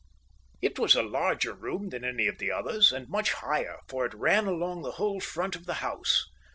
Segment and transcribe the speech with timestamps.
[0.63, 4.15] It was a larger room than any on the others and much higher, for it
[4.15, 6.25] ran along the whole front of the house.